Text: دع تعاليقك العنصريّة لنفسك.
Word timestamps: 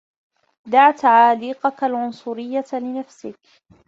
دع 0.67 0.91
تعاليقك 0.91 1.83
العنصريّة 1.83 2.65
لنفسك. 2.73 3.39